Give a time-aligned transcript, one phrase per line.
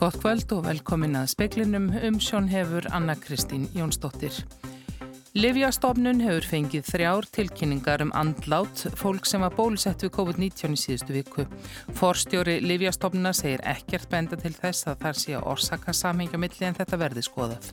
[0.00, 4.32] Gott kvöld og velkomin að speklinum um sjón hefur Anna Kristín Jónsdóttir.
[5.36, 11.18] Livjastofnun hefur fengið þrjár tilkynningar um andlát fólk sem var bólusett við COVID-19 í síðustu
[11.18, 11.44] viku.
[12.00, 16.80] Forstjóri Livjastofnuna segir ekkert benda til þess að þar sé að orsaka samhengja milli en
[16.80, 17.68] þetta verði skoðað.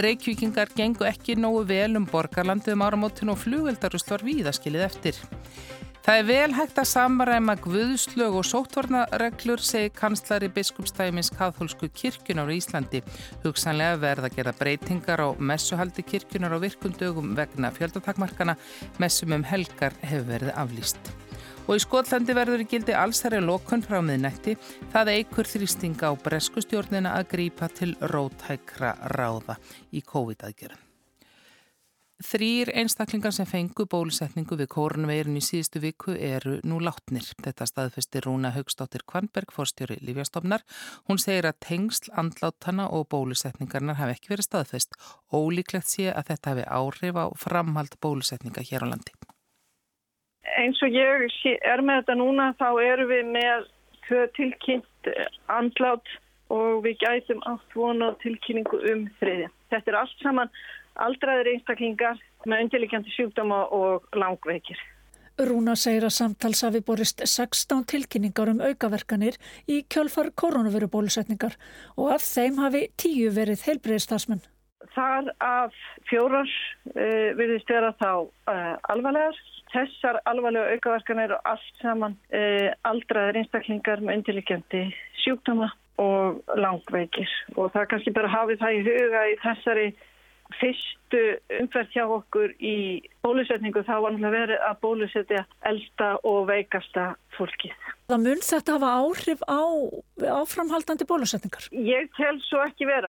[0.00, 5.20] Reykvíkingar gengu ekki nógu vel um borgarlandið um áramótin og flugveldarust var víðaskilið eftir.
[6.04, 12.58] Það er vel hægt að samræma guðslög og sótvarnareglur, segi kanslari biskupstæmins katholsku kirkjunar í
[12.60, 13.00] Íslandi.
[13.40, 18.58] Hugsanlega verða að gera breytingar á messuhaldi kirkjunar á virkundögum vegna fjöldatakmarkana,
[19.00, 21.12] messum um helgar hefur verið aflýst.
[21.64, 24.58] Og í Skotlandi verður í gildi allsherri lokun frá miðnætti,
[24.92, 29.56] það eikur þrýstinga á breskustjórnina að grípa til rótækra ráða
[29.88, 30.84] í COVID-aðgerðan.
[32.22, 37.26] Þrýr einstaklingar sem fengu bólusetningu við kórnveirun í síðustu viku eru nú látnir.
[37.42, 40.62] Þetta staðfesti Rúna Haugstóttir Kvanberg, fórstjóri Lífjastofnar.
[41.10, 44.94] Hún segir að tengsl, andlátana og bólusetningarnar hafi ekki verið staðfest.
[45.34, 49.16] Ólíklegt sé að þetta hafi áhrif á framhald bólusetninga hér á landi.
[50.54, 51.26] Eins og ég
[51.66, 53.66] er með þetta núna þá eru við með
[54.38, 55.10] tilkynnt
[55.50, 56.14] andlát
[56.54, 59.50] og við gætum átt vona tilkynningu um þriði.
[59.74, 60.54] Þetta er allt saman
[61.00, 64.78] aldraðir einstaklingar með undirlikjandi sjúkdóma og langveikir.
[65.34, 69.34] Rúna segir að samtals hafi borist 16 tilkynningar um aukaverkanir
[69.66, 71.56] í kjölfar koronaviru bólusetningar
[71.98, 74.44] og af þeim hafi tíu verið heilbreyðstasmenn.
[74.94, 75.74] Þar af
[76.06, 79.40] fjórar uh, virðist vera þá uh, alvarlegar.
[79.74, 84.84] Þessar alvarlega aukaverkanir eru allt saman uh, aldraðir einstaklingar með undirlikjandi
[85.24, 89.88] sjúkdóma og langveikir og það kannski bara hafið það í huga í þessari
[90.58, 91.20] fyrstu
[91.60, 92.76] umferð hjá okkur í
[93.24, 97.06] bólusetningu þá var náttúrulega verið að bólusetja elsta og veikasta
[97.38, 97.74] fólkið.
[98.10, 99.62] Það mun þetta hafa áhrif á
[100.42, 101.68] áframhaldandi bólusetningar?
[101.72, 103.10] Ég tel svo ekki vera.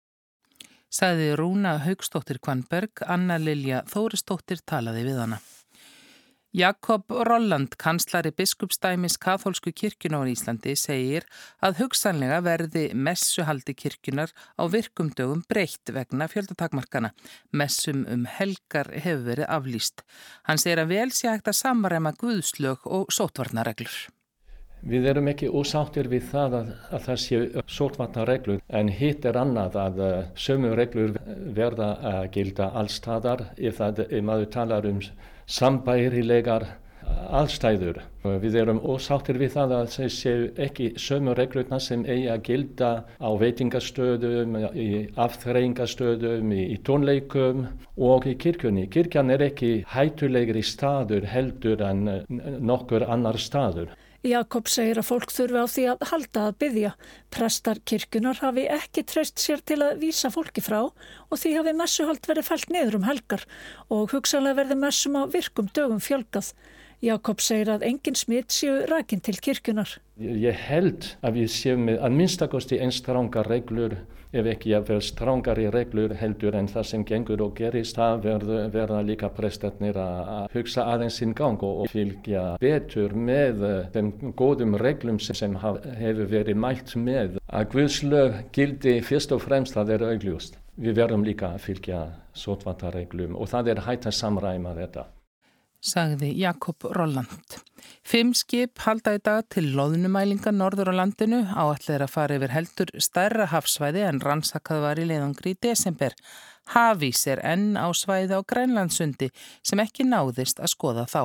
[0.91, 5.37] Saði Rúna Haugstóttir Kvanberg, Anna Lilja Þóristóttir talaði við hana.
[6.51, 11.23] Jakob Rolland, kanslari biskupstæmis katholsku kirkjunar í Íslandi, segir
[11.63, 17.13] að hugsanlega verði messuhaldi kirkjunar á virkum dögum breytt vegna fjöldatakmarkana.
[17.55, 20.03] Messum um helgar hefur verið aflýst.
[20.43, 23.95] Hann segir að vel sé hægt að samræma guðslög og sótvarnareglur.
[24.91, 29.77] Við erum ekki ósáttir við það að, að það séu sótvarnareglur en hitt er annað
[29.87, 31.15] að uh, sömu reglur
[31.55, 34.99] verða að gilda allstæðar ef, ef maður talar um
[35.47, 36.67] sambærilegar
[37.31, 37.99] allstæður.
[38.21, 42.91] Við erum ósáttir við það að það séu ekki sömu reglurna sem eigi að gilda
[43.17, 44.89] á veitingastöðum, í
[45.25, 47.65] afþreyingastöðum, í tónleikum
[47.97, 48.87] og í kirkjunni.
[48.93, 52.05] Kirkjan er ekki hættulegri staður heldur en
[52.61, 53.95] nokkur annar staður.
[54.21, 56.89] Jakob segir að fólk þurfi á því að halda að byggja.
[57.33, 62.29] Prestar kirkunar hafi ekki treyst sér til að vísa fólki frá og því hafi messuhald
[62.29, 63.47] verið fælt niður um helgar
[63.89, 66.51] og hugsanlega verði messum á virkum dögum fjölgað.
[67.01, 69.95] Jakob segir að engin smitt séu rækinn til kirkunar.
[70.21, 73.97] Ég held að við séum með að minnstakosti einn stránga reglur
[74.31, 78.59] ef ekki að vera strángari reglur heldur en það sem gengur og gerist það verða,
[78.71, 85.19] verða líka prestarnir að hugsa aðeins sinn gang og fylgja betur með þeim góðum reglum
[85.19, 90.59] sem hefur verið mælt með að Guðslög gildi fyrst og fremst það er augljúst.
[90.81, 92.03] Við verðum líka að fylgja
[92.33, 95.09] sótvantarreglum og það er hægt að samræma þetta
[95.81, 97.57] sagði Jakob Rolland.
[98.05, 102.93] Fimm skip halda í dag til loðnumælinga norður á landinu áallir að fara yfir heldur
[103.01, 106.15] stærra hafsvæði en rannsakað var í leiðangri í desember.
[106.71, 109.31] Hafís er enn á svæði á Grænlandsundi
[109.65, 111.23] sem ekki náðist að skoða þá.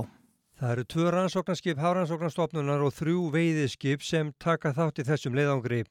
[0.57, 5.83] Það eru tvö rannsóknarskip, hárannsóknarstofnunar og þrjú veiðiskip sem taka þátt í þessum leiðangri.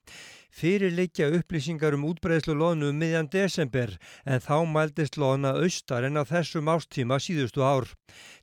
[0.50, 3.94] Fyrir leikja upplýsingar um útbreðslu lónu um miðjan desember
[4.26, 7.94] en þá mældist lóna austar en á þessum ástíma síðustu ár.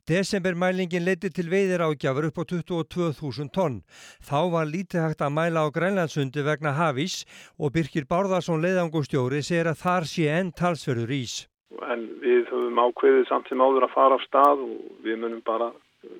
[0.07, 3.81] Desembermælingin leiti til veiðir ágjafur upp á 22.000 tonn.
[4.23, 7.25] Þá var lítið hægt að mæla á Grænlandsundi vegna hafís
[7.59, 11.41] og Birkir Bárðarsson leiðangustjóri segir að þar sé enn talsverður ís.
[11.83, 15.75] En við höfum ákveðið samt sem áður að fara á stað og við munum bara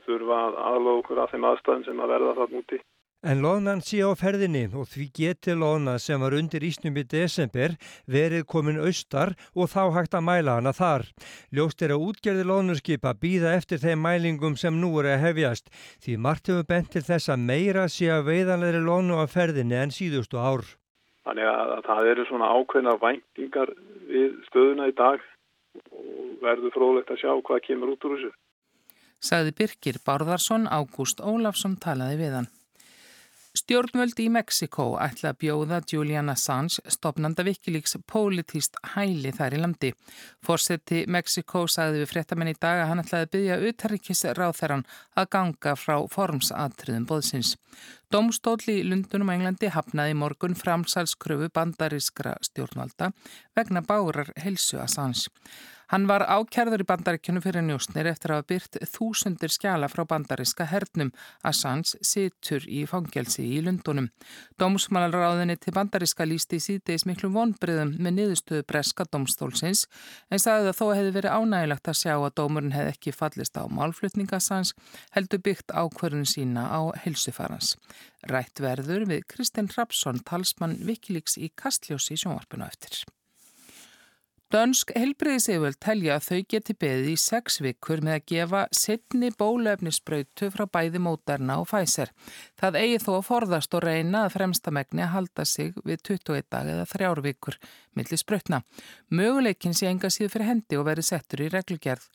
[0.07, 2.79] þurfa að aðloða okkur að þeim aðstæðum sem að verða það núti.
[3.23, 7.77] En loðnan sé á ferðinni og því geti loðna sem var undir ísnum í desember
[8.15, 11.05] verið komin austar og þá hægt að mæla hana þar.
[11.55, 15.71] Ljóst er að útgerði loðnurskipa býða eftir þeim mælingum sem nú eru að hefjast
[16.03, 19.95] því margt hefur bent til þess að meira sé að veiðanleiri loðnu á ferðinni en
[19.95, 20.67] síðustu ár.
[21.23, 23.71] Þannig að, að það eru svona ákveðna væntingar
[24.11, 25.23] við stöðuna í dag
[25.95, 28.35] og verður fróðlegt að sjá hvað kemur út úr þessu
[29.23, 32.51] sagði Birkir Bárðarsson, Ágúst Ólafsson talaði við hann.
[33.53, 39.91] Stjórnvöld í Mexiko ætla að bjóða Julian Assange stopnanda vikilíks pólitíst hæli þær í landi.
[40.41, 45.29] Fórseti Mexiko sagði við fréttamenn í dag að hann ætlaði að byggja utarrikis ráþæran að
[45.35, 47.53] ganga frá formsatriðum bóðsins.
[48.09, 53.11] Dómstól í Lundunum og Englandi hafnaði morgun framsalskröfu bandarískra stjórnvalda
[53.53, 55.29] vegna bárar helsu Assange.
[55.93, 60.65] Hann var ákjærður í bandaríkjunum fyrir njóstnir eftir að hafa byrt þúsundir skjala frá bandaríska
[60.71, 61.11] hernum.
[61.45, 64.07] Assange situr í fangelsi í Lundunum.
[64.57, 69.85] Dómsmálaráðinni til bandaríska lísti í síðdeis miklu vonbriðum með niðurstöðu breska domstólsins
[70.33, 73.63] en sagði að þó hefði verið ánægilegt að sjá að dómurinn hefði ekki fallist á
[73.69, 74.73] málflutninga Assange
[75.13, 77.75] heldur byggt ákvörðun sína á hilsufarans.
[78.33, 83.03] Rætt verður við Kristinn Rapsson, talsmann Vikilíks í Kastljósi sjónvarpinu eftir.
[84.53, 90.51] Dönsk helbriðiseyföld telja að þau geti beðið í sex vikur með að gefa sittni bólefnisbrautu
[90.53, 92.11] frá bæði mótarna og fæsir.
[92.61, 96.69] Það eigi þó að forðast og reyna að fremstamegni að halda sig við 21 dag
[96.69, 97.57] eða þrjár vikur
[97.97, 98.59] millir sprutna.
[99.09, 102.05] Möguleikin sé enga síðu fyrir hendi og verið settur í reglugerð.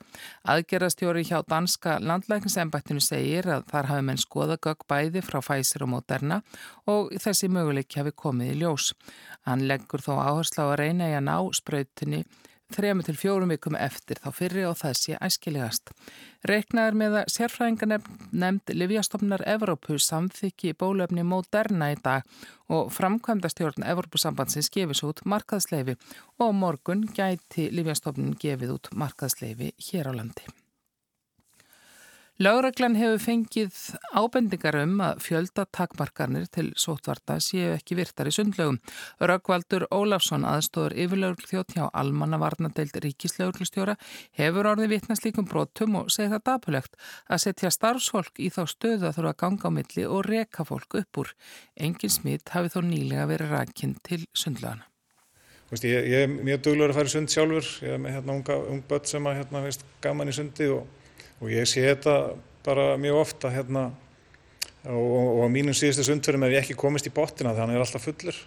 [0.47, 5.93] Aðgerastjóri hjá danska landlækningsembættinu segir að þar hafi menn skoða gögg bæði frá fæsir og
[5.97, 6.41] mótarna
[6.87, 8.93] og þessi möguleiki hafi komið í ljós.
[9.47, 12.25] Hann leggur þó áherslu á að reyna í að ná sprautinni
[12.75, 15.93] þrejum til fjórum vikum eftir þá fyrri og það sé æskilegast.
[16.49, 22.29] Reiknaður með að sérfræðingar nefnd Livjastofnar Evrópu samþykki bólöfni Moderna í dag
[22.69, 25.97] og framkvæmda stjórn Evrópusambandsins gefis út markaðsleifi
[26.45, 30.58] og morgun gæti Livjastofnin gefið út markaðsleifi hér á landi.
[32.39, 33.79] Láreglan hefur fengið
[34.15, 38.77] ábendingar um að fjölda takmarkarnir til sótvarta séu ekki virtar í sundlögum.
[39.19, 43.97] Röggvaldur Ólafsson aðstóður yfirlaugl þjótt hjá almannavarnadeild ríkislauglustjóra
[44.39, 46.95] hefur orðið vitnast líkum brotum og segið það dapulegt
[47.27, 50.95] að setja starfsfólk í þá stöðu að þurfa að ganga á milli og reka fólk
[51.01, 51.33] upp úr.
[51.75, 54.87] Engin smitt hafi þó nýlega verið rækinn til sundlögana.
[55.75, 57.67] Ég, ég er mjög duglur að fara í sund sjálfur.
[57.83, 60.87] Ég er með hérna, unga, ung börn sem að hérna, veist, gaman í sundi og
[61.39, 62.19] og ég sé þetta
[62.67, 63.89] bara mjög ofta hérna
[64.89, 67.85] og á mínum síðustu sundferðum hef ég ekki komist í bottina þannig að hann er
[67.85, 68.39] alltaf fullur.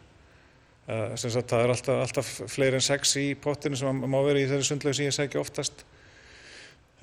[0.92, 4.48] Uh, sagt, það er alltaf, alltaf fleiri en sex í pottinu sem má vera í
[4.50, 5.84] þeirri sundlegu sem ég segja oftast.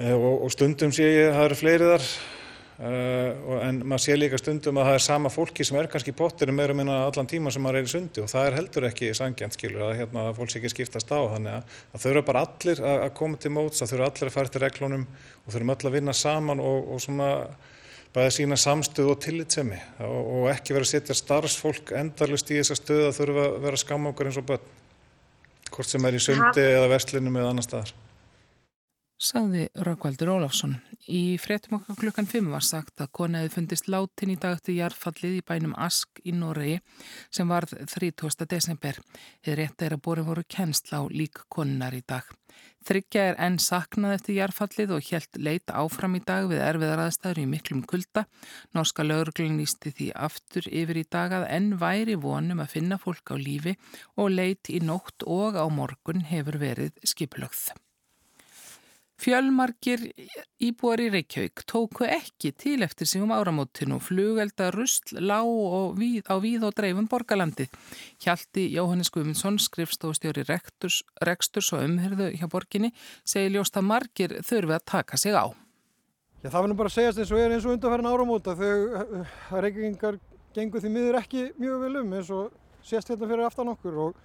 [0.00, 2.08] Uh, og, og stundum sé ég að það eru fleiri þar
[2.78, 6.14] Uh, en maður sé líka stundum að það er sama fólki sem er kannski í
[6.14, 9.08] pottinu meira minna allan tíma sem maður er í sundi og það er heldur ekki
[9.18, 12.44] sangjant skilur að hérna að fólks ekki skiptast á þannig að, að þau eru bara
[12.46, 15.50] allir að, að koma til móts að þau eru allir að fara til reglunum og
[15.50, 17.32] þau eru öll að vinna saman og, og svona
[18.14, 22.78] bæða sína samstöð og tillitsemi og, og ekki vera að setja starfsfólk endarlust í þessa
[22.78, 24.74] stöð að þurfa að vera skam okkur eins og börn
[25.74, 27.98] hvort sem er í sundi eða vestlinum eða annar staðar
[29.18, 30.76] sagði Rökkvaldur Ólafsson.
[31.10, 34.78] Í fréttum okkar klukkan 5 var sagt að kona hefði fundist látin í dag eftir
[34.78, 36.78] jarfallið í bænum Ask í Noregi
[37.34, 38.46] sem varð 30.
[38.50, 39.00] desember.
[39.42, 42.28] Þið rétt er að borin voru kennsla á lík konunar í dag.
[42.88, 47.48] Þryggja er enn saknað eftir jarfallið og helt leit áfram í dag við erfiðaraðstæður í
[47.50, 48.24] miklum kulda.
[48.76, 53.34] Norska lögurglun nýsti því aftur yfir í dag að enn væri vonum að finna fólk
[53.34, 53.74] á lífi
[54.16, 57.68] og leit í nótt og á morgun hefur verið skipulögð.
[59.18, 60.04] Fjölmarkir
[60.62, 65.48] íbúar í Reykjavík tóku ekki til eftir sig um áramótinu og flugelda rustl, lág
[66.30, 67.66] á víð og dreifum borgarlandi.
[68.22, 72.92] Hjalti Jóhannes Guðmundsson, skrifstofstjóri reksturs, reksturs og umherðu hjá borginni,
[73.26, 75.50] segir ljóst að margir þurfi að taka sig á.
[76.44, 79.32] Já, það verður bara að segjast eins og er eins og undanferðin áramóta þegar uh,
[79.64, 80.20] Reykjavíkingar
[80.54, 82.54] gengur því miður ekki mjög vel um eins og
[82.86, 84.22] sést hérna fyrir aftan okkur og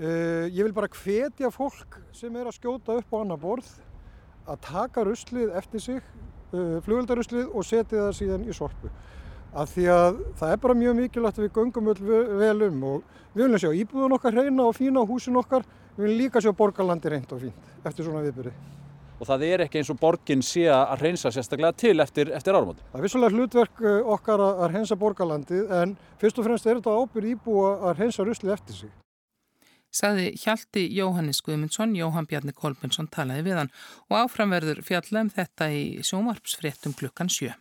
[0.00, 3.68] uh, ég vil bara hvetja fólk sem er að skjóta upp á annar borð
[4.48, 6.00] að taka ruslið eftir sig,
[6.52, 8.90] uh, flugöldaruslið og setja það síðan í sorpu.
[9.58, 12.02] Af því að það er bara mjög mikilvægt að við göngum öll
[12.38, 15.64] vel um og við viljum sjá íbúðun okkar hreina og fína á húsin okkar,
[15.96, 18.52] við viljum líka sjá borgarlandi reynd og fínt eftir svona viðbyrði.
[19.18, 22.84] Og það er ekki eins og borginn sé að reynsa sérstaklega til eftir, eftir árumóti?
[22.92, 26.94] Það er vissulega hlutverk uh, okkar að reynsa borgarlandið en fyrst og fremst er þetta
[27.00, 28.96] ábyrð íbúa að reynsa ruslið eftir sig
[29.94, 33.72] sagði Hjalti Jóhannes Guðmundsson, Jóhann Bjarni Kolbjörnsson talaði við hann
[34.08, 37.54] og áframverður fjalla um þetta í sjómarpsfréttum klukkan sjö.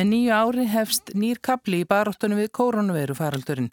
[0.00, 3.66] Með nýju ári hefst nýr kapli í baróttunum við koronaviru faraldurinn.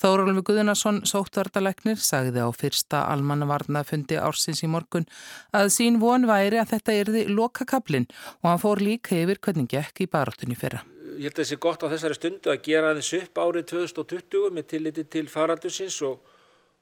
[0.00, 5.04] Þórólfi Guðunarsson, sóttvartalegnir, sagði á fyrsta almannavarnafundi ársins í morgun
[5.52, 8.08] að sín von væri að þetta erði loka kaplinn
[8.40, 10.80] og hann fór líka yfir hvernig gekk í baróttunni fyrra.
[11.18, 14.70] Ég held að þessi gott á þessari stundu að gera þess upp árið 2020 með
[14.72, 16.22] tilliti til faraldursins og,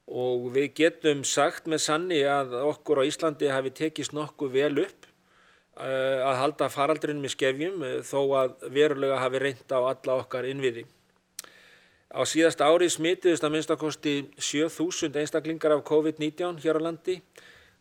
[0.07, 5.11] og við getum sagt með sanni að okkur á Íslandi hafi tekist nokkuð vel upp
[5.77, 10.85] að halda faraldrinum í skefjum uh, þó að verulega hafi reynd á alla okkar innviði.
[12.13, 17.23] Á síðasta ári smitiðist að minnstakosti 7000 einstaklingar af COVID-19 hér á landi.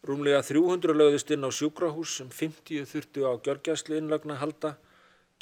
[0.08, 4.78] Rúmlega 300 lögðust inn á sjúkrahús sem 50 þurftu á gjörgjæslu innlögna halda,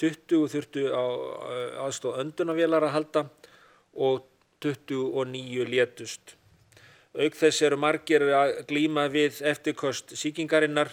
[0.01, 1.05] 20 þurftu á
[1.85, 3.23] aðstóð öndunavélar að halda
[3.93, 4.25] og
[4.65, 6.35] 29 létust.
[7.13, 10.91] Auk þess eru margir að glýma við eftirkost síkingarinnar,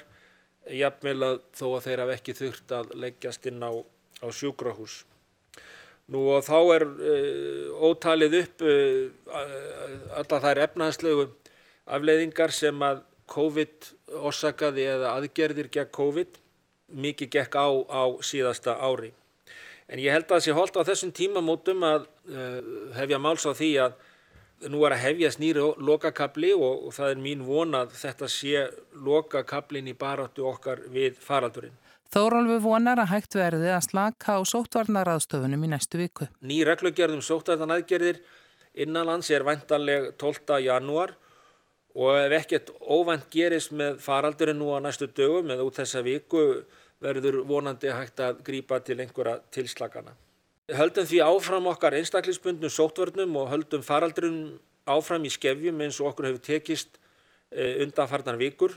[0.75, 3.73] jafnvel að þó að þeir hafa ekki þurft að leggjast inn á,
[4.23, 5.05] á sjúkrahús.
[6.13, 9.37] Nú og þá er uh, ótalið upp uh,
[10.21, 11.29] alla þær efnahagslegu
[11.87, 13.89] afleiðingar sem að COVID
[14.23, 16.39] orsakaði eða aðgerðir gegn COVID
[16.95, 19.11] mikið gekk á á síðasta ári.
[19.91, 22.61] En ég held að það sé holdt á þessum tímamótum að uh,
[22.99, 23.99] hefja máls á því að
[24.71, 28.63] nú er að hefja snýri lokakabli og, og það er mín von að þetta sé
[29.07, 31.77] lokakablin í baráttu okkar við faraldurinn.
[32.15, 36.29] Þórólfi vonar að hægt verði að slaka á sóttvarnaraðstöfunum í næstu viku.
[36.41, 38.23] Ný reglugjörðum sóttvarnaraðgerðir
[38.87, 40.61] innanlands er væntanleg 12.
[40.65, 41.17] janúar
[41.97, 46.45] og ef ekkert óvænt gerist með faraldurinn nú á næstu dögum eða út þessa viku
[47.03, 50.15] verður vonandi hægt að grýpa til einhverja tilslagana.
[50.67, 54.57] Höldum því áfram okkar einstaklisbundnum sóttvörnum og höldum faraldurinn
[54.91, 56.99] áfram í skefjum eins og okkur hefur tekist
[57.55, 58.75] eh, undanfarnar vikur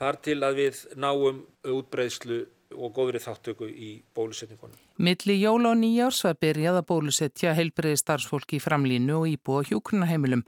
[0.00, 2.40] þar til að við náum útbreyðslu
[2.72, 4.87] og góðri þáttöku í bólusetningunum.
[4.98, 10.40] Milli jóla og nýjárs var byrjað að bólusetja heilbreyði starfsfólki í framlínu og íbúa hjókunaheimilum.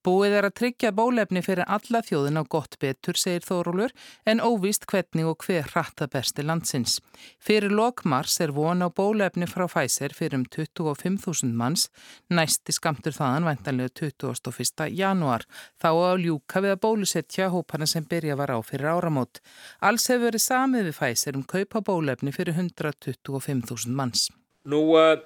[0.00, 3.92] Búið er að tryggja bólefni fyrir alla þjóðin á gott betur, segir Þórólur,
[4.24, 7.02] en óvíst hvernig og hver hratta besti landsins.
[7.36, 11.90] Fyrir lokmars er von á bólefni frá Pfizer fyrir um 25.000 manns,
[12.32, 14.88] næsti skamtur þaðan væntanlega 21.
[14.88, 15.44] januar.
[15.76, 19.44] Þá á ljúka við að bólusetja hópana sem byrja var á fyrir áramót.
[19.84, 23.97] Alls hefur verið samið við Pfizer um kaupa bólefni fyrir 125.000 manns.
[24.68, 25.18] Nú eh,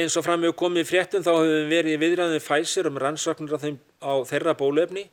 [0.00, 3.56] eins og fram með komið fréttum þá hefur við verið í viðræðinu fæsir um rannsóknir
[3.56, 3.60] á,
[4.04, 5.06] á þeirra bólefni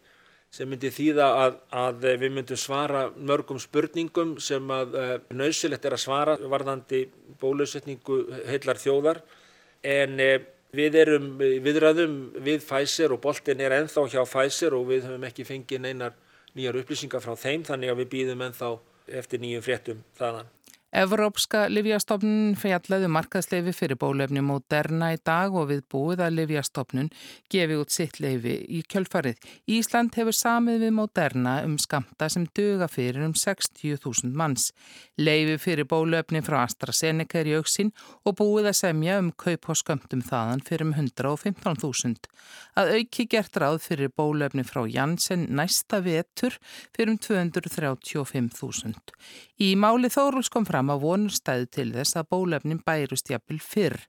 [0.53, 5.97] sem myndi þýða að, að við myndum svara mörgum spurningum sem að eh, nöysilegt er
[5.97, 7.07] að svara varðandi
[7.41, 8.19] bólusetningu
[8.51, 9.23] heillar þjóðar
[9.83, 10.35] en uh,
[10.73, 15.45] við erum viðræðum við Pfizer og boltin er enþá hjá Pfizer og við höfum ekki
[15.47, 16.15] fengið neinar
[16.57, 18.69] nýjar upplýsingar frá þeim þannig að við býðum enþá
[19.19, 20.49] eftir nýjum fréttum þaðan.
[20.93, 27.07] Evrópska Livjastofnun fjallaði um markaðsleifi fyrir bólefni Moderna í dag og við búið að Livjastofnun
[27.49, 29.39] gefi út sitt leifi í kjölfarið.
[29.73, 34.67] Ísland hefur samið við Moderna um skamta sem duga fyrir um 60.000 manns.
[35.17, 37.89] Leifi fyrir bólefni frá AstraZeneca er í auksin
[38.21, 42.29] og búið að semja um kaup og skamtum þaðan fyrir um 115.000.
[42.77, 46.61] Að auki gert ráð fyrir bólefni frá Janssen næsta vetur
[46.93, 49.17] fyrir um 235.000.
[49.63, 53.99] Í máli Þóruls kom fram að vonur stæðu til þess að bólefnin bærust jafnvel fyrr.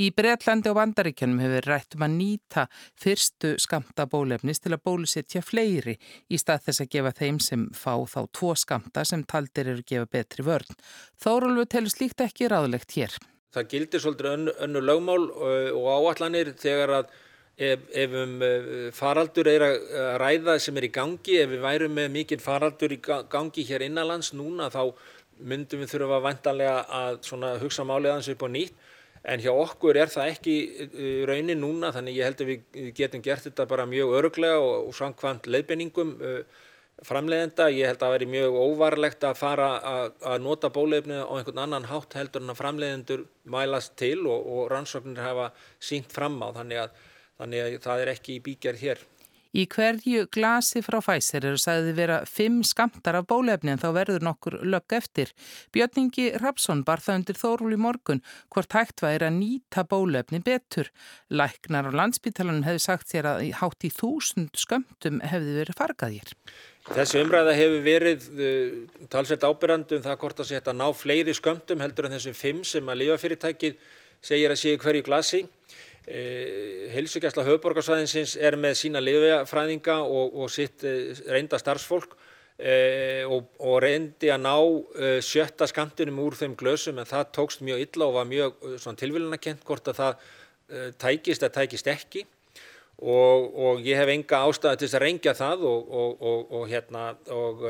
[0.00, 2.66] Í Breitlandi og Vandaríkjunum hefur rætt um að nýta
[3.02, 7.94] fyrstu skamta bólefnis til að bólusetja fleiri í stað þess að gefa þeim sem fá
[8.08, 10.80] þá tvo skamta sem taldir eru að gefa betri vörn.
[11.22, 13.14] Þórulfu telur slíkt ekki ráðlegt hér.
[13.54, 17.14] Það gildir svolítið önnu, önnu lögmál og áallanir þegar að
[17.56, 19.76] ef, ef um eh, faraldur er að
[20.20, 24.32] ræða sem er í gangi, ef við værum með mikinn faraldur í gangi hér innanlands
[24.36, 24.92] núna þá
[25.38, 28.84] myndum við þurfa vantanlega að hugsa málið aðeins upp á nýtt
[29.26, 30.54] en hjá okkur er það ekki
[30.86, 34.86] eh, raunin núna þannig ég held að við getum gert þetta bara mjög öruglega og,
[34.90, 36.62] og samkvæmt leiðbenningum uh,
[37.04, 37.66] framleiðenda.
[37.74, 41.88] Ég held að það veri mjög óvarlegt að fara að nota bólefni á einhvern annan
[41.90, 45.50] hátt heldur en að framleiðendur mælast til og, og rannsóknir hafa
[45.82, 47.04] sínt fram á þannig að
[47.36, 49.02] þannig að það er ekki í bíkjar hér.
[49.56, 54.26] Í hverju glasi frá Pfizer eru sagðið vera fimm skamtar af bólefni en þá verður
[54.26, 55.32] nokkur lögg eftir.
[55.72, 58.20] Björningi Rapsson bar það undir þórúli morgun
[58.52, 60.90] hvort hægt væri að nýta bólefni betur.
[61.32, 66.36] Læknar á landsbytalanum hefði sagt sér að hátt í þúsund skamtum hefði verið fargað hér.
[66.86, 72.06] Þessi umræða hefur verið uh, talsett ábyrrandum það hvort að setja ná fleiri skamtum heldur
[72.10, 73.80] en þessum fimm sem að lifafyrirtækið
[74.26, 75.46] segir að séu hverju glasi.
[76.06, 82.14] Eh, Heilsugjastla höfuborgarsvæðinsins er með sína lifjafræðinga og, og sitt eh, reynda starfsfólk
[82.62, 87.66] e, og, og reyndi að ná e, sjötta skamtunum úr þeim glösum en það tókst
[87.66, 88.64] mjög illa og var mjög
[89.02, 92.26] tilvílunarkent hvort að það e, tækist eða tækist ekki.
[92.96, 97.66] Og, og ég hef enga ástæði til þess að reyngja það og hérna og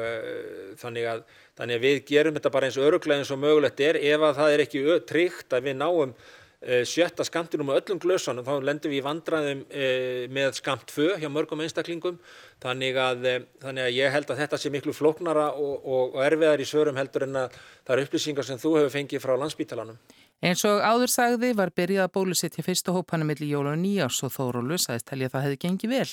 [0.79, 1.25] þannig að,
[1.59, 4.53] þannig að við gerum þetta bara eins öruglega eins og mögulegt er ef að það
[4.53, 8.99] er ekki tryggt að við náum Eh, sjötta skamtinum á öllum glösunum þá lendum við
[8.99, 12.19] í vandraðum eh, með skamt 2 hjá mörgum einstaklingum
[12.63, 16.25] þannig að, eh, þannig að ég held að þetta sé miklu flóknara og, og, og
[16.27, 20.01] erfiðar í svörum heldur en að það eru upplýsingar sem þú hefur fengið frá landsbítalanum.
[20.45, 24.35] Eins og áður sagði var byrjað að bólusetja fyrstu hópanum millir jól og nýjás og
[24.35, 26.11] Þórólu sagðist telja að það hefði gengið vel.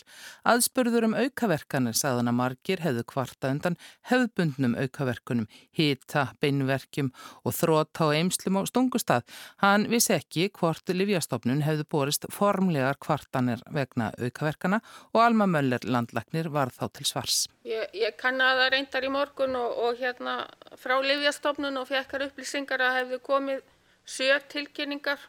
[0.48, 3.76] Aðspurður um aukaverkanir sagðan að margir hefðu kvarta undan
[4.08, 7.10] hefðbundnum aukaverkunum, hita, beinverkjum
[7.44, 9.28] og þróta og eimslum á stungustad.
[9.60, 14.80] Hann vissi ekki hvort Livjastofnun hefðu borist formlegar kvartanir vegna aukaverkana
[15.12, 17.44] og Alma Möller landlagnir var þá til svars.
[17.68, 20.40] Ég, ég kannaði það reyndar í morgun og, og hérna
[20.80, 23.64] frá Livjastofnun og fekkar upplýsingar að hefðu komið
[24.06, 25.22] sjö tilkynningar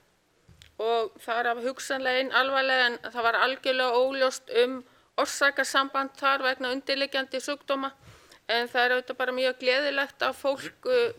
[0.83, 4.81] og það er af hugsanlega einn alvarlega en það var algjörlega óljóst um
[5.23, 7.93] orsakasamband þar vegna undirliggjandi sjúkdóma.
[8.51, 11.13] En það er auðvitað bara mjög gleðilegt að fólk uh,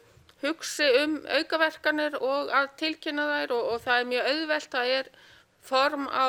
[0.43, 5.09] hugsi um aukaverkanir og að tilkynna þær og, og það er mjög auðvelt, það er
[5.65, 6.27] form á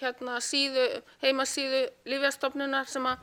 [0.00, 0.88] hérna, síðu,
[1.22, 3.22] heimasíðu lífjastofnunar sem að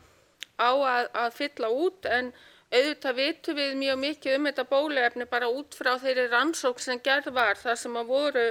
[0.57, 2.31] á að, að fylla út en
[2.71, 7.33] Auðvitað vitum við mjög mikið um þetta bóluefni bara út frá þeirri rannsók sem gerð
[7.35, 8.45] var þar sem að voru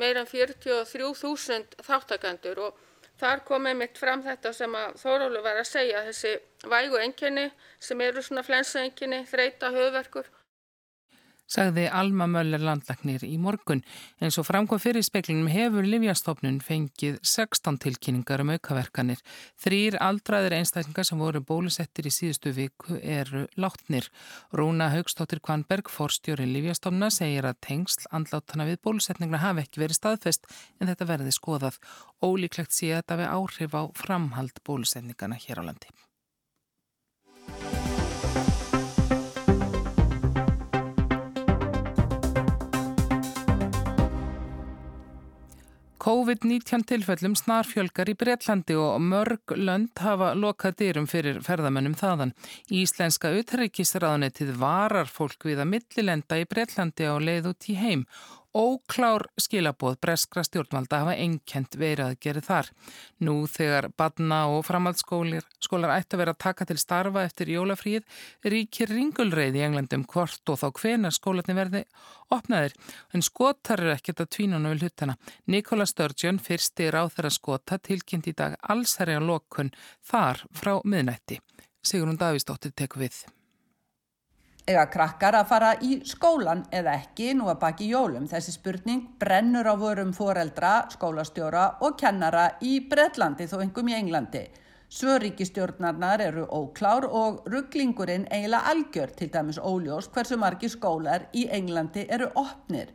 [0.00, 2.78] meira en 43.000 þáttakandur og
[3.20, 6.34] þar komið mitt fram þetta sem að Þórólu var að segja þessi
[6.70, 7.48] vægu enginni
[7.82, 10.30] sem eru svona flensu enginni, þreita, höfverkur
[11.48, 13.82] sagði Alma Möller landlagnir í morgun.
[14.20, 19.22] En svo framkvæm fyrir speklinum hefur Livjastofnun fengið 16 tilkynningar um aukaverkanir.
[19.64, 24.10] Þrýr aldraðir einstaklingar sem voru bólusettir í síðustu viku eru látnir.
[24.52, 30.50] Rúna Haugstóttir Kvanberg, forstjóri Livjastofna, segir að tengsl andlátana við bólusetninguna hafi ekki verið staðfest
[30.78, 31.80] en þetta verði skoðað.
[32.24, 35.98] Ólíklegt sé að þetta við áhrif á framhald bólusetningana hér á landi.
[45.98, 52.34] COVID-19 tilfellum snarfjölgar í Breitlandi og mörg lönd hafa lokað dyrum fyrir ferðamönnum þaðan.
[52.70, 58.06] Íslenska utryggisraðanettið varar fólk við að millilenda í Breitlandi á leið út í heim
[58.58, 62.70] Óklár skilaboð breskra stjórnvalda hafa einkent verið að gera þar.
[63.22, 68.18] Nú þegar badna og framhaldsskólar skólar ætti að vera að taka til starfa eftir jólafríð
[68.50, 71.84] ríkir ringulreið í Englandum hvort og þá hvenar skólatni verði
[72.34, 72.74] opnaðir.
[73.14, 75.18] En skotar eru ekkert að tvínuna við hlutana.
[75.46, 79.70] Nikola Sturgeon, fyrsti ráð þeirra skota, tilkynnt í dag allsherja lokun
[80.02, 81.38] þar frá miðnætti.
[81.78, 83.22] Sigrun Davísdóttir teku við.
[84.68, 88.26] Ega krakkar að fara í skólan eða ekki nú að baki jólum.
[88.28, 94.42] Þessi spurning brennur á vorum foreldra, skólastjóra og kennara í Breitlandi þó engum í Englandi.
[94.92, 102.04] Svöríkistjórnarnar eru óklár og rugglingurinn eiginlega algjör til dæmis óljós hversu margi skólar í Englandi
[102.04, 102.92] eru opnir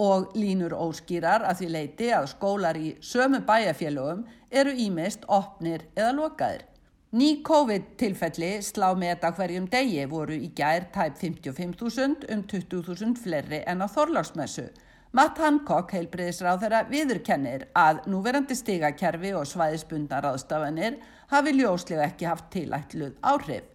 [0.00, 6.16] og línur óskýrar að því leiti að skólar í sömu bæjarfélögum eru ímist opnir eða
[6.16, 6.69] lokaðir.
[7.10, 13.58] Ný COVID-tilfelli slá með þetta hverjum degi voru í gær tæp 55.000 um 20.000 flerri
[13.66, 14.68] en á Þorláksmessu.
[15.10, 21.00] Matt Hancock, heilbriðisráð þeirra, viðurkennir að núverandi stigakerfi og svæðisbundar ráðstafanir
[21.32, 23.66] hafi ljóslega ekki haft tilætluð áhrif.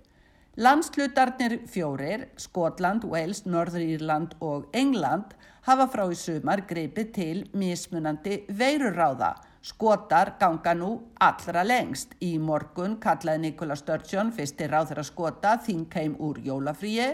[0.56, 5.36] Landslutarnir fjórir, Skotland, Wales, Norður-Írland og England
[5.68, 9.34] hafa frá í sumar greipið til mismunandi veiruráða
[9.66, 10.90] Skotar ganga nú
[11.26, 12.12] allra lengst.
[12.22, 17.08] Í morgun kallaði Nikola Sturgeon fyrstir ráð þeirra skota þingheim úr jólafríi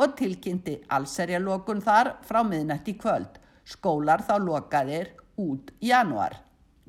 [0.00, 3.36] og tilkynnti allserjalokun þar frá miðnætt í kvöld.
[3.68, 5.10] Skólar þá lokaðir
[5.44, 6.38] út januar.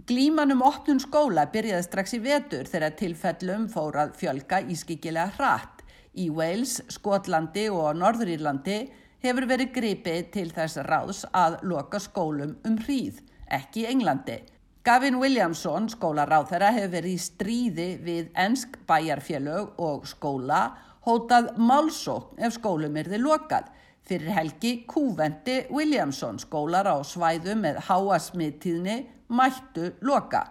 [0.07, 0.95] Glímanum 8.
[1.03, 5.83] skóla byrjaði strax í vetur þegar tilfellum fórað fjölga ískikilega hratt.
[6.15, 8.79] Í Wales, Skotlandi og Norðurírlandi
[9.27, 13.19] hefur verið gripið til þess ráðs að loka skólum um hríð,
[13.51, 14.39] ekki Englandi.
[14.83, 20.61] Gavin Williamson, skólaráþæra, hefur verið í stríði við ennsk bæjarfélög og skóla
[21.05, 23.67] hótað málsókn ef skólum er þið lokað.
[24.09, 28.95] Fyrir helgi kúvendi Williamson skólar á svæðu með háasmiðtíðni
[29.29, 30.47] mættu loka.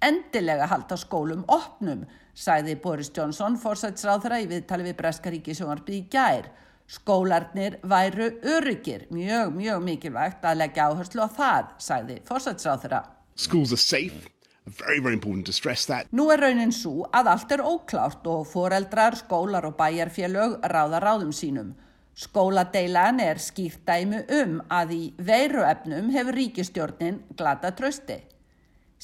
[0.00, 6.48] Endilega halda skólum opnum, sæði Boris Johnson, fórsætsráþæra í viðtali við Breskaríki sjónarbyði í gær.
[6.88, 13.02] Skólarnir væru öryggir, mjög, mjög mikilvægt að leggja áherslu á það, sæði fórsætsráþæra.
[13.36, 14.28] Schools are safe.
[14.66, 16.06] Very, very important to stress that.
[16.12, 21.34] Nú er raunin svo að allt er óklárt og foreldrar, skólar og bæjarfélög ráða ráðum
[21.36, 21.74] sínum.
[22.14, 28.22] Skóladeilan er skýrt dæmi um að í veiruefnum hefur ríkistjórnin glata trösti.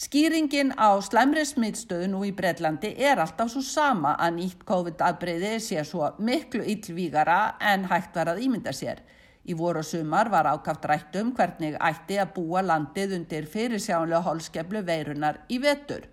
[0.01, 5.83] Skýringin á slæmri smittstöðu nú í Breitlandi er alltaf svo sama að nýtt COVID-afbreyði sé
[5.85, 9.03] svo miklu yllvígara en hægt var að ímynda sér.
[9.50, 15.40] Í voru sumar var ákaft rættum hvernig ætti að búa landið undir fyrirsjánlega holskeflu veirunar
[15.50, 16.04] í vetur.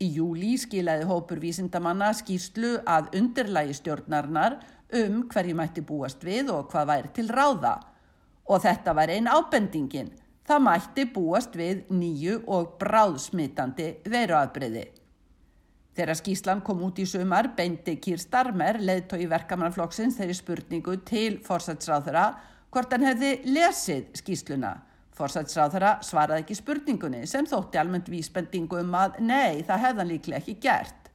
[0.00, 4.56] Í júli skilaði hópur vísindamanna skýrslu að undirlægi stjórnarnar
[5.02, 7.74] um hverju mætti búast við og hvað væri til ráða.
[8.48, 10.14] Og þetta var einn ábendingin.
[10.48, 14.86] Það mætti búast við nýju og bráðsmitandi veiruafbreyði.
[15.96, 22.28] Þegar skýslan kom út í sumar beindi Kýr Starmer, leðtói verkamannaflokksins, þeirri spurningu til forsætsráðara
[22.70, 24.76] hvort hann hefði lesið skýsluna.
[25.18, 30.56] Forsætsráðara svaraði ekki spurningunni sem þótti almennt vísbendingu um að nei, það hefðan líklega ekki
[30.62, 31.10] gert.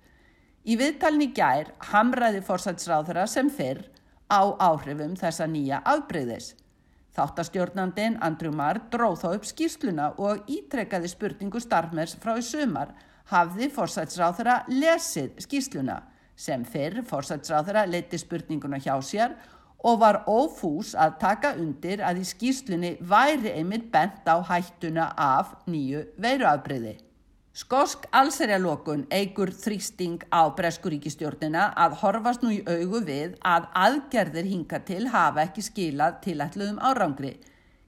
[0.66, 3.86] Í viðtalni gær hamraði forsætsráðara sem fyrr
[4.28, 6.52] á áhrifum þessa nýja afbreyðis.
[7.16, 12.92] Þáttastjórnandin Andrew Marr dróð þá upp skýrsluna og ítrekkaði spurningu Starmers frá í sumar
[13.32, 16.02] hafði forsætsráðara lesið skýrsluna
[16.36, 19.36] sem fyrr forsætsráðara leiti spurninguna hjá sér
[19.86, 25.54] og var ófús að taka undir að í skýrslunni væri einmitt bent á hættuna af
[25.70, 26.96] nýju veiruafbreyði.
[27.56, 34.82] Skosk allserjalokun eigur þrýsting á Breskuríkistjórnina að horfast nú í augu við að aðgerðir hinga
[34.84, 37.38] til hafa ekki skilað tilætluðum árangri.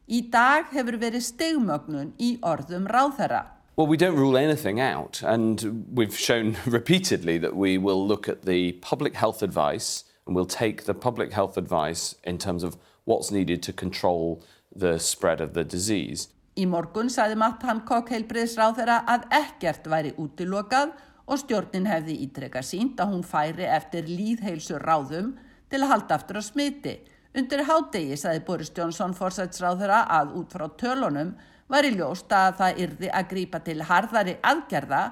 [0.07, 3.56] Í dag hefur verið stegmögnun í orðum ráðherra.
[3.77, 8.41] Well, we don't rule anything out, and we've shown repeatedly that we will look at
[8.41, 13.29] the public health advice and we'll take the public health advice in terms of what's
[13.29, 14.43] needed to control
[14.75, 16.27] the spread of the disease.
[16.57, 20.95] Í morgun sagði Matt Hancock heilbriðsráð þeirra að ekkert væri útilokað
[21.29, 25.35] og stjórnin hefði ítrekka sínt að hún færi eftir líðheilsu ráðum
[25.69, 26.95] til að halda aftur á smiti.
[27.37, 31.35] Undir hádegi sagði Boris Johnson fórsætsráð þeirra að út frá tölunum
[31.71, 35.03] var í ljóst að það yrði að grípa til harðari aðgerða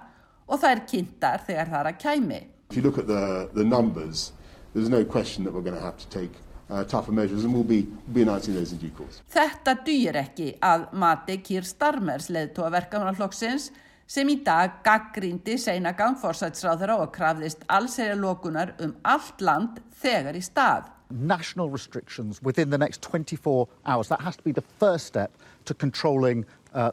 [0.45, 2.41] og það er kynntar þegar það er að kæmi.
[2.69, 4.31] If you look at the, the numbers,
[4.73, 6.31] there's no question that we're going to have to take
[6.69, 9.21] uh, tougher measures and we'll be, be announcing those in due course.
[9.31, 13.69] Þetta dýr ekki að mati Kýr Starmers leðtóa verkamannaflokksins
[14.07, 20.43] sem í dag gaggrindi seinagang fórsætsráðara og krafðist allsæri lokunar um allt land þegar í
[20.45, 20.91] stað.
[21.09, 25.31] National restrictions within the next 24 hours, that has to be the first step
[25.65, 26.91] to controlling uh.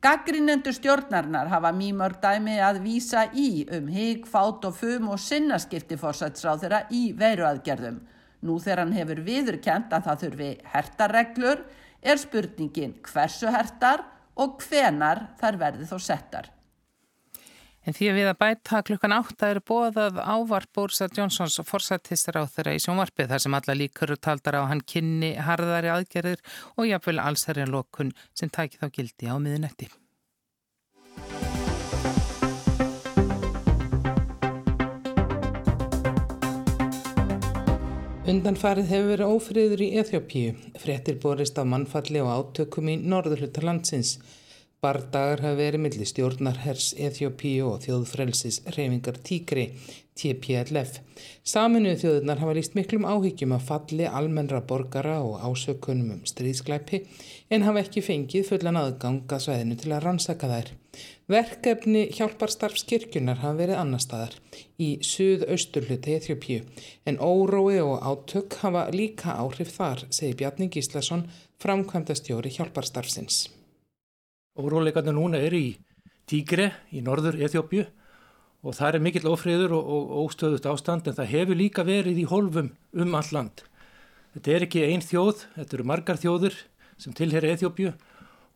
[0.00, 5.98] Gaggrinendur stjórnarnar hafa mýmörg dæmi að vísa í um higg, fát og fum og sinnaskipti
[5.98, 7.98] fórsætsráðara í veiruaðgerðum.
[8.46, 11.64] Nú þegar hann hefur viðurkent að það þurfi hertarreglur
[12.02, 14.06] er spurningin hversu hertar
[14.38, 16.52] og hvenar þær verði þó settar.
[17.82, 22.38] En því að við að bæta klukkan átta eru bóðað ávarp Bórsa Jónsons og forsættistur
[22.38, 26.44] á þeirra í sjónvarpið þar sem alla líkur taldar á hann kynni harðari aðgerðir
[26.76, 29.90] og jáfnvel allsherja lokun sem tæki þá gildi á miðunetti.
[38.22, 40.52] Undanfarið hefur verið ófriður í Eþjópíu.
[40.78, 44.20] Frettir borist af mannfalli og átökum í norðurhlutar landsins.
[44.82, 49.68] Bardagar hafa verið millir stjórnarhers Eþjópíu og þjóðfrelsis reyfingar Tíkri,
[50.18, 50.96] TPLF.
[51.46, 57.04] Saminuð þjóðunar hafa líst miklum áhyggjum að falli almennra borgara og ásökunum um stríðsklæpi
[57.54, 60.74] en hafa ekki fengið fullan aðgang að svæðinu til að rannsaka þær.
[61.30, 64.36] Verkefni hjálparstarfskirkjunar hafa verið annar staðar
[64.82, 66.66] í suðausturluti Eþjópíu
[67.06, 71.28] en órói og átök hafa líka áhrif þar, segir Bjarni Gíslason,
[71.62, 73.44] framkvæmda stjóri hjálparstarfsins.
[74.52, 75.66] Óróleikarnir núna er í
[76.28, 77.86] Tígre í norður Eþjópíu
[78.62, 82.26] og það er mikill ofriður og, og óstöðust ástand en það hefur líka verið í
[82.28, 83.64] hólfum um all land.
[84.36, 86.58] Þetta er ekki einn þjóð, þetta eru margar þjóður
[87.00, 87.94] sem tilhera Eþjópíu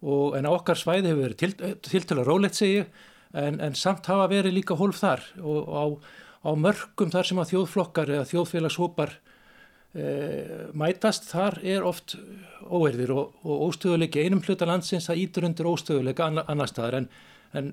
[0.06, 2.84] og en okkar svæði hefur verið til, tiltöla rólegt segju
[3.32, 5.84] en, en samt hafa verið líka hólf þar og, og á,
[6.44, 9.16] á mörgum þar sem að þjóðflokkar eða þjóðfélagshópar
[10.76, 12.16] mætast þar er oft
[12.66, 17.08] óerðir og, og óstöðuleiki einum hluta landsins að ítur undir óstöðuleika annar, staðar en,
[17.56, 17.70] en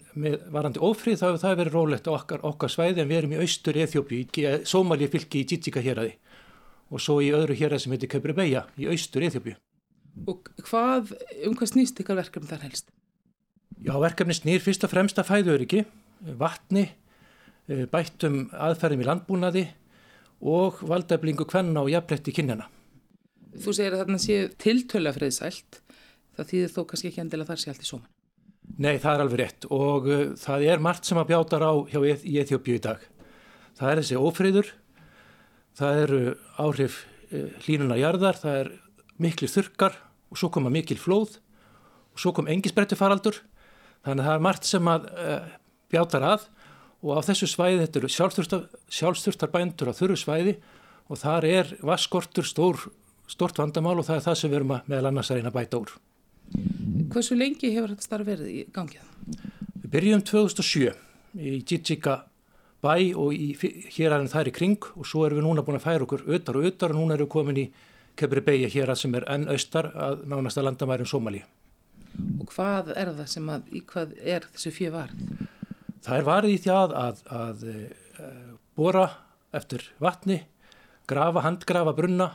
[0.53, 3.81] varandi ófrið þá hefur það verið rólegt okkar, okkar svæði en við erum í austur
[3.83, 6.15] Eþjópi, í Sómalíu fylki í Tjitsika héræði
[6.93, 9.57] og svo í öðru héræði sem heitir Kaupri Beja í austur Eþjópi.
[10.29, 11.15] Og hvað,
[11.47, 12.91] um hvað snýst ykkar verkefni þar helst?
[13.83, 15.86] Já, verkefni snýr fyrst og fremst að fæðuriki,
[16.39, 16.86] vatni,
[17.91, 19.63] bættum aðferðum í landbúnaði
[20.43, 22.67] og valdeflingu kvenna og jafnletti kynjana.
[23.53, 25.79] Þú segir að þarna séu tiltöla friðsælt,
[26.36, 28.12] það þýðir þó kannski ekki endilega þar sé allt í sóman.
[28.79, 31.99] Nei, það er alveg rétt og uh, það er margt sem að bjátar á hjá
[32.03, 33.03] e í dag.
[33.77, 34.71] Það er þessi ófriður,
[35.77, 36.21] það eru
[36.63, 38.71] áhrif uh, hlínuna jarðar, það er
[39.21, 39.97] miklu þurkar
[40.34, 41.38] og svo koma mikil flóð
[42.13, 43.39] og svo kom engisbrettufaraldur
[44.03, 45.51] þannig að það er margt sem að uh,
[45.93, 46.47] bjátar að
[47.04, 48.12] og á þessu svæði þetta eru
[48.98, 50.58] sjálfsturtar bændur á þurru svæði
[51.12, 52.80] og þar er vaskortur stór
[53.28, 55.58] stort vandamál og það er það sem við erum að meðal annars að reyna að
[55.58, 55.94] bæta úr.
[57.13, 59.10] Hversu lengi hefur þetta starf verið í gangið?
[59.84, 60.94] Við byrjum 2007
[61.39, 62.20] í Jitsika
[62.84, 63.54] bæ og í,
[63.96, 66.60] hér aðeins þær í kring og svo erum við núna búin að færa okkur öðar
[66.60, 67.68] og öðar og núna erum við komin í
[68.20, 71.39] Kebri beigja hér að sem er enn austar að nánast að landamærum Sómalí.
[72.44, 75.24] Og hvað er það sem að, í hvað er þessu fjö varð?
[76.04, 77.76] Það er varð í því að, að, að e,
[78.76, 79.06] bóra
[79.56, 80.42] eftir vatni,
[81.08, 82.30] grafa, handgrafa brunna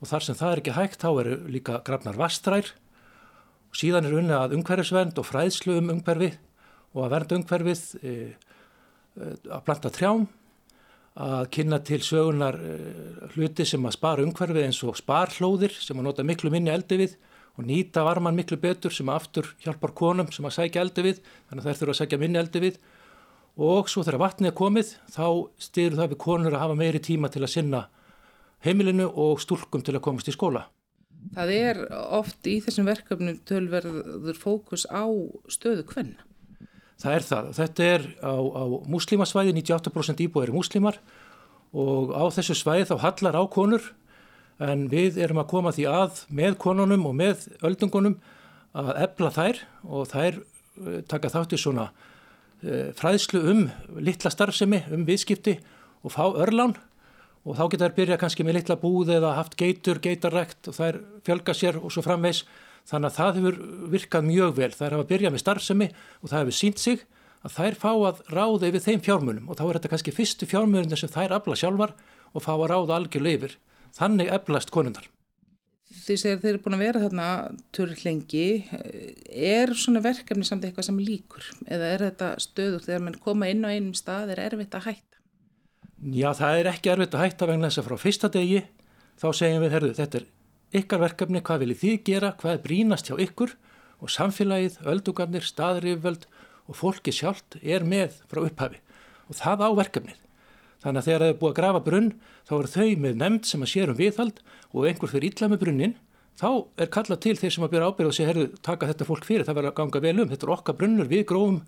[0.00, 2.72] og þar sem það er ekki hægt þá eru líka grafnar vastrær
[3.70, 6.40] og síðan er unni að umhverfisvend og fræðslu um umhverfið
[6.94, 10.26] og að vernda umhverfið e, e, að planta trjám
[11.14, 16.08] að kynna til sögunar uh, hluti sem að spara umhverfið eins og sparhlóðir sem að
[16.08, 17.14] nota miklu minni eldi við
[17.54, 21.20] og nýta varman miklu betur sem aftur hjálpar konum sem að sækja eldi við.
[21.46, 22.80] Þannig að þær þurfa að sækja minni eldi við
[23.54, 25.26] og svo þegar vatnið er komið þá
[25.62, 27.82] styrur það við konur að hafa meiri tíma til að sinna
[28.64, 30.66] heimilinu og stúlkum til að komast í skóla.
[31.34, 35.04] Það er oft í þessum verkefnum tölverður fókus á
[35.48, 36.24] stöðu hvenna.
[37.00, 37.50] Það er það.
[37.58, 38.62] Þetta er á, á
[38.92, 40.98] muslimasvæði, 98% íbúið eru muslimar
[41.74, 43.92] og á þessu svæði þá hallar á konur
[44.62, 48.18] en við erum að koma því að með konunum og með öldungunum
[48.78, 51.88] að ebla þær og þær eh, taka þátt í svona
[52.98, 53.62] fræðslu um
[54.00, 55.58] litla starfsemi, um viðskipti
[56.04, 56.76] og fá örlán
[57.44, 61.00] og þá geta þær byrja kannski með litla búð eða haft geitur, geitarrekt og þær
[61.26, 62.44] fjölga sér og svo framvegs
[62.88, 63.58] Þannig að það hefur
[63.94, 64.70] virkað mjög vel.
[64.74, 65.88] Það er að byrja með starfsemi
[66.20, 67.06] og það hefur sínt sig
[67.44, 71.00] að þær fá að ráða yfir þeim fjármunum og þá er þetta kannski fyrstu fjármunum
[71.00, 71.96] sem þær afla sjálfar
[72.34, 73.58] og fá að ráða algjörlega yfir.
[73.96, 75.08] Þannig eflast konundar.
[76.04, 77.26] Því segir þeir eru búin að vera þarna
[77.72, 78.46] törl lengi.
[79.32, 81.46] Er svona verkefni samt eitthvað sem líkur?
[81.64, 85.20] Eða er þetta stöðugt þegar mann koma inn á einum stað er erfitt að hætta?
[86.04, 88.64] Já, það er ekki erfitt að hætta vegna þess að frá fyrsta degi
[89.20, 90.26] þá segjum við, herru, þetta er
[90.80, 93.54] ykkar verkefni, hvað viljið þið gera, hvað er brínast hjá ykkur
[94.02, 96.26] og samfélagið, öldugarnir, staðriföld
[96.68, 98.82] og fólki sjálft er með frá upphafi
[99.30, 100.23] og það á verkefnið.
[100.84, 102.10] Þannig að þegar það er búið að grafa brunn
[102.44, 104.42] þá er þau með nefnd sem að sérum viðhald
[104.74, 105.94] og einhver fyrir illa með brunnin
[106.40, 106.48] þá
[106.82, 109.46] er kallað til þeir sem að byrja ábyrð og sé herru taka þetta fólk fyrir,
[109.46, 111.60] það verður að ganga vel um, þetta er okkar brunnur við grófum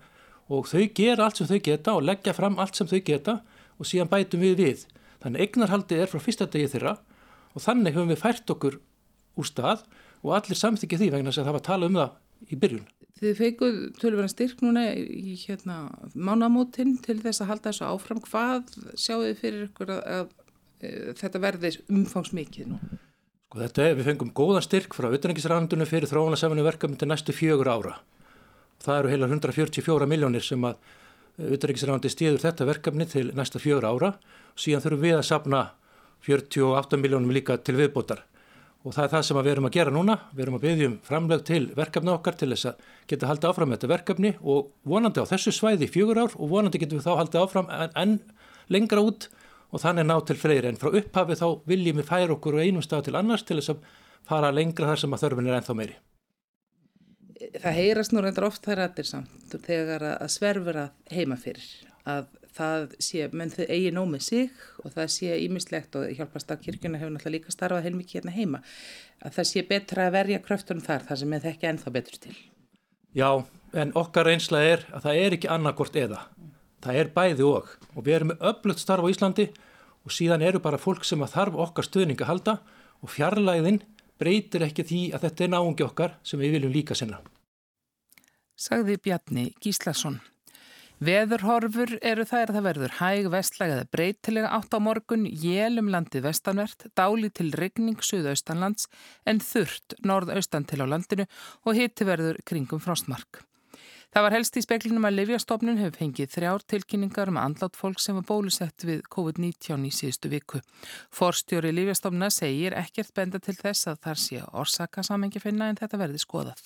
[0.53, 3.39] og þau gera allt sem þau geta og leggja fram allt sem þau geta
[3.77, 4.85] og síðan bætum við við.
[5.23, 6.97] Þannig eignarhaldi er frá fyrsta degi þeirra
[7.55, 8.79] og þannig höfum við fært okkur
[9.37, 9.83] úr stað
[10.21, 12.85] og allir samþykja því vegna að það var að tala um það í byrjun.
[13.17, 15.77] Þið feikuð tölurverðan styrk núna í hérna,
[16.13, 18.21] mánamótin til þess að halda þessu áfram.
[18.27, 20.27] Hvað sjáu þið fyrir ykkur að, að,
[20.83, 22.77] að e, þetta verði umfangsmikið nú?
[23.47, 27.71] Sko þetta er, við fengum góðan styrk frá auðvenningisrandunum fyrir þróunarsaminu verkefni til næstu fjögur
[27.73, 27.97] ára.
[28.85, 30.77] Það eru heila 144 miljónir sem að
[31.41, 35.63] auðvenningisrandi stíður þetta verkefni til næsta fjögur ára og síðan þurfum við að sapna
[36.27, 38.27] 48 miljónum líka til viðbótar
[38.87, 40.15] og það er það sem við erum að gera núna.
[40.31, 43.71] Við erum að byggja um framleg til verkefni okkar til þess að geta haldið áfram
[43.71, 47.07] með þetta verkefni og vonandi á þessu svæði í fjögur ár og vonandi getum við
[47.09, 48.15] þá haldið áfram en, en
[48.71, 49.27] lengra út
[49.75, 52.85] og þannig ná til fleiri en frá upphafi þá viljum við færa okkur á einum
[52.85, 53.83] stað til annars til þess að
[54.27, 55.97] fara lengra þar sem að þörfin er ennþá meiri.
[57.57, 61.67] Það heyrast nú reyndar oft þær aðeins samt þegar að sverfur að heima fyrir
[62.07, 67.13] að það sé, menn þau eigi nómið sig og það sé ímislegt og hjálpastakirkjuna hefur
[67.13, 68.61] náttúrulega líka starfað heilmikið hérna heima,
[69.21, 72.35] að það sé betra að verja kröftunum þar, það sem er ekki ennþá betur til.
[73.17, 73.29] Já,
[73.73, 76.23] en okkar einsla er að það er ekki annarkort eða,
[76.85, 79.47] það er bæði og og við erum með öflugt starf á Íslandi
[80.05, 82.57] og síðan eru bara fólk sem að þarf okkar stöðning að halda
[83.03, 83.81] og fjarlæðin
[84.17, 87.19] breytir ekki því að þetta er náungi okkar sem við viljum líka sinna.
[88.57, 90.21] Sagði Bjarni Gíslason.
[90.97, 96.23] Veðurhorfur eru þær að það verður hæg vestlæg eða breytilega átt á morgun, jélum landið
[96.25, 98.87] vestanvert, dáli til regning suðaustanlands
[99.29, 101.27] en þurrt norðaustan til á landinu
[101.69, 103.43] og hitti verður kringum frostmark.
[104.09, 108.17] Það var helst í speklinum að Livjastofnun hefur fengið þrjár tilkynningar um andlátt fólk sem
[108.17, 110.63] var bólusett við COVID-19 í síðustu viku.
[111.13, 116.01] Forstjóri Livjastofnuna segir ekkert benda til þess að þar sé orsaka samengi finna en þetta
[116.01, 116.65] verði skoðað.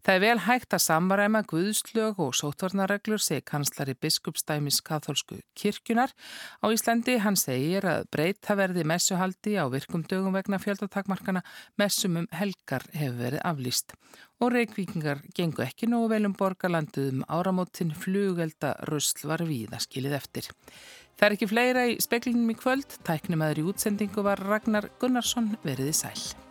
[0.00, 6.14] Það er vel hægt að samvaræma guðslög og sótvarnarreglur, segi kanslari biskupstæmis katholsku kirkjunar.
[6.64, 11.44] Á Íslandi hann segir að breyta verði messuhaldi á virkum dögum vegna fjöldatakmarkana
[11.76, 13.92] messum um helgar hefur verið aflýst.
[14.40, 20.16] Og reykvíkingar gengu ekki nógu vel um borgarlanduð um áramótin flugelda rusl var víða skilið
[20.16, 20.52] eftir.
[21.20, 23.02] Það er ekki fleira í speklinum í kvöld.
[23.04, 26.48] Tæknum aður í útsendingu var Ragnar Gunnarsson veriði sæl.